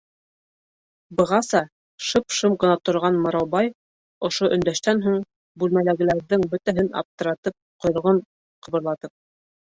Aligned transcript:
Бығаса 1.17 1.59
шып-шым 2.05 2.55
ғына 2.63 2.77
торған 2.89 3.19
Мыраубай 3.25 3.69
ошо 4.29 4.49
өндәштән 4.57 5.03
һуң, 5.03 5.19
бүлмәләгеләрҙең 5.63 6.47
бөтәһен 6.55 6.89
аптыратып, 7.03 7.55
ҡойроғон 7.85 8.23
ҡыбырлатып: 8.69 9.13